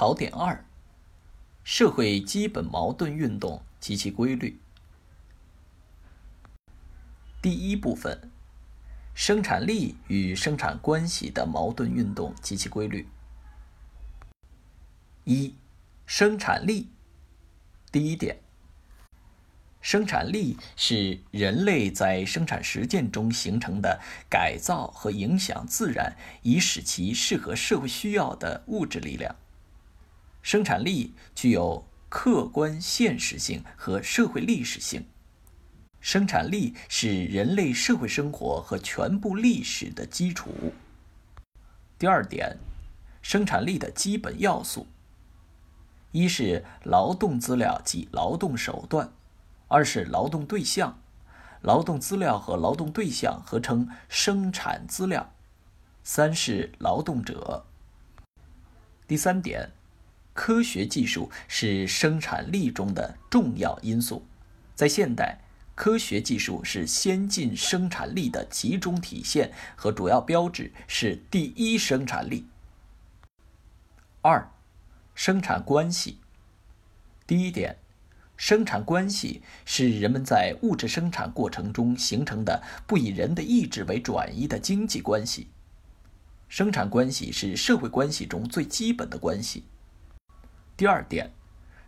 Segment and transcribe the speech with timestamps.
[0.00, 0.64] 考点二：
[1.62, 4.58] 社会基本矛盾运动及其规律。
[7.42, 8.30] 第一部分：
[9.14, 13.06] 生产力与生产关系的矛盾运动及其规律。
[15.24, 15.54] 一、
[16.06, 16.88] 生产力。
[17.92, 18.38] 第一点。
[19.82, 29.36] 生产力是人类在生产实践中形成的改造和影响自然，以使其适合社会需要的物质力量。
[30.42, 35.06] 生产力具有客观现实性和社会历史性。
[36.00, 40.72] 生产力是人类社会生活和全部历史的基础。
[41.98, 42.56] 第二点，
[43.20, 44.86] 生产力的基本要素：
[46.12, 49.12] 一是劳动资料及劳动手段。
[49.68, 51.00] 二是劳动对象，
[51.60, 55.32] 劳动资料和劳动对象合称生产资料。
[56.02, 57.66] 三是劳动者。
[59.06, 59.70] 第三点，
[60.32, 64.26] 科学技术是生产力中的重要因素。
[64.74, 65.40] 在现代，
[65.74, 72.46] 科学技术是先进生产力的集中体现和主要标志，是第一生产力。
[74.22, 74.50] 二，
[75.14, 76.18] 生产关系。
[77.26, 77.76] 第一点。
[78.36, 85.48] 生产关系是人们在物质生产过程中形成的不以人的意志为转移的经济关系。
[86.48, 89.64] 生产关系是社会关系中最基本的关系。
[90.80, 91.30] 第二点，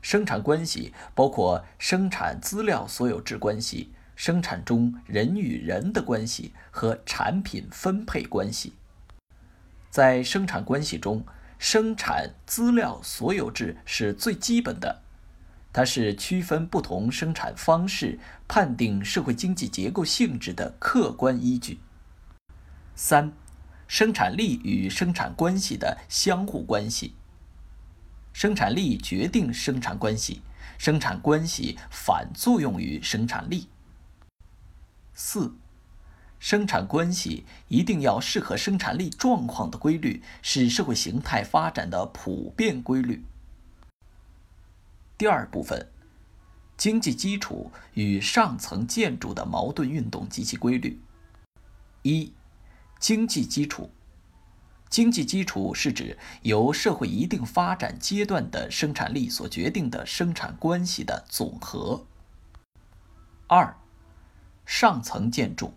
[0.02, 8.74] 生产关系包括生产资料所有制关系、生产中人与人的关系和产品分配关系。
[9.88, 11.24] 在生产关系中，
[11.58, 15.00] 生产资料所有制是最基本的。
[15.72, 21.80] 它是区分不同生产方式、判定社会经济结构性质的客观依据。
[22.94, 23.32] 三、
[23.88, 27.14] 生产力与生产关系的相互关系。
[28.32, 30.42] 生产力决定生产关系，
[30.78, 33.68] 生产关系反作用于生产力。
[35.14, 35.54] 四、
[36.38, 43.24] 生产关系一定要适合生产力状况的规律，是社会形态发展的普遍规律。
[45.18, 45.88] 第二部分，
[46.76, 51.00] 经济基础与上层建筑的矛盾运动及其规律。
[52.02, 52.32] 一、
[52.98, 53.90] 经济基础。
[54.92, 62.04] 经济基础是指由社会一定发展阶段的生产力所决定的生产关系的总和。
[63.46, 63.74] 二、
[64.66, 65.72] 上层建筑。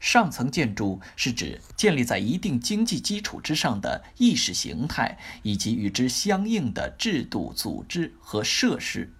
[0.00, 9.12] 上层建筑是指建立在一定经济基础之上的意识形态以及与之相应的制度、组织和设施。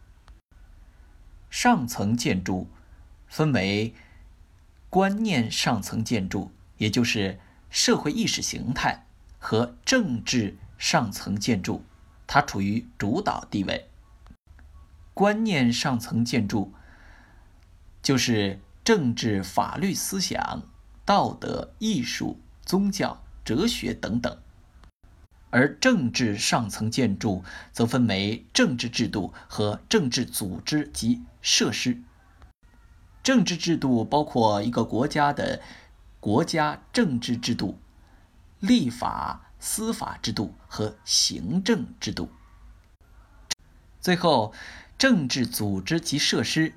[1.48, 2.66] 上层建筑
[3.28, 3.94] 分为
[4.90, 7.38] 观念上层建筑，也就是
[7.70, 9.06] 社会意识形态
[9.38, 11.84] 和政治上层建筑，
[12.26, 13.88] 它处于主导地位。
[15.14, 16.72] 观念上层建筑
[18.02, 18.60] 就是。
[18.84, 20.62] 政治、法律、思想、
[21.04, 24.38] 道德、艺术、宗教、哲学等等，
[25.50, 32.00] 而政治上层建筑则分为政治制度和政治组织及设施。
[33.22, 35.60] 政治制度包括一个国家的
[36.28, 37.78] 国家政治制度、
[38.60, 42.30] 立法、司法制度和行政制度。
[43.98, 44.52] 最后，
[44.98, 46.74] 政治组织及设施。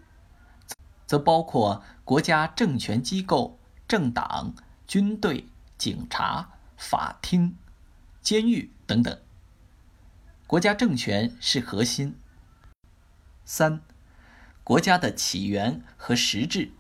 [1.05, 3.59] 则包括国家政权机构、
[3.89, 4.53] 政党、
[4.87, 7.57] 军队、警察、法庭、
[8.21, 9.19] 监狱等等。
[10.47, 12.17] 国家政权是核心。
[13.43, 13.81] 三、
[14.63, 16.71] 国家的起源和实质。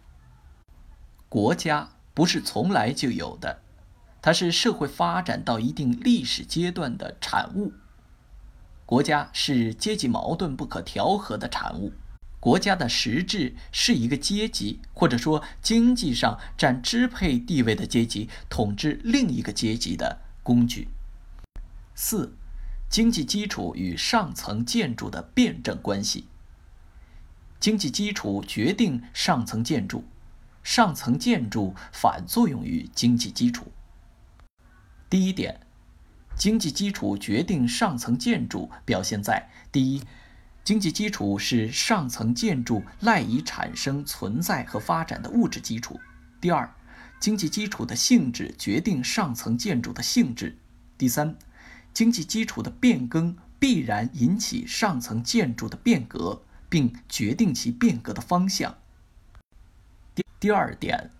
[1.27, 3.61] 国家不是从来就有的，
[4.21, 7.73] 它是社会发展到一定历史阶段的产物。
[8.85, 11.93] 国家是阶级矛盾不可调和的产物。
[12.41, 20.89] 国家的实质是一个阶级，或者说经济上占支配地位的阶级统治另一个阶级的工具。
[21.93, 22.35] 四、
[22.89, 26.25] 经济基础与上层建筑的辩证关系。
[27.59, 30.03] 经济基础决定上层建筑，
[30.63, 33.71] 上层建筑反作用于经济基础。
[35.09, 35.59] 第一点，
[36.35, 40.03] 经济基础决定上层建筑，表现在第一。
[40.63, 45.99] 经济基础是上层建筑赖以产生存在和发展的物质基础。
[46.39, 46.71] 第二，
[47.19, 50.55] 经济基础的性质决定上层建筑的性质。
[50.99, 51.35] 第三，
[51.93, 58.77] 经济基础的变更必然引起上层建筑的变革，并决定其变革的方向。
[60.41, 61.11] 第二点，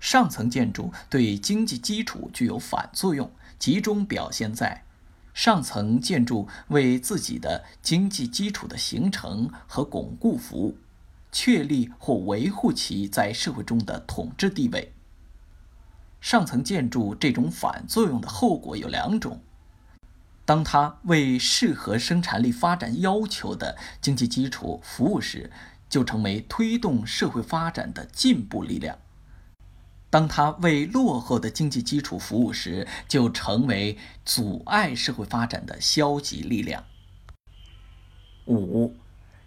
[0.00, 4.82] 上层建筑对经济基础具有反作用，集中表现在。
[5.32, 10.76] 上层建筑为自己的经济基础的形成和巩固服务，
[11.30, 14.92] 确立或维护其在社会中的统治地位。
[16.20, 19.40] 上层建筑这种反作用的后果有两种：
[20.44, 25.52] 当它为适合生产力发展要求的经济基础服务时，
[25.88, 28.98] 就成为推动社会发展的进步力量。
[30.10, 36.84] 当它为落后的经济基础服务时，就成为阻碍社会发展的消极力量。
[38.46, 38.96] 五，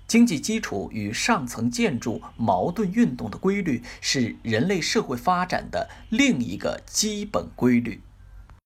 [0.06, 8.02] 经济基础与上层建筑矛盾运动的规律是人类社会发展的另一个基本规律。